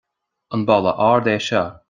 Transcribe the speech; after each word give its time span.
An 0.57 0.63
balla 0.69 0.93
ard 1.11 1.25
é 1.35 1.37
seo 1.47 1.67